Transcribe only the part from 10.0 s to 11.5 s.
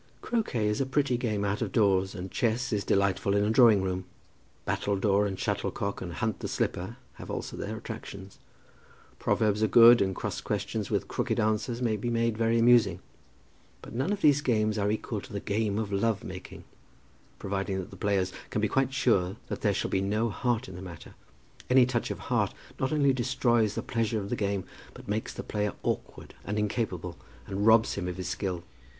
and cross questions with crooked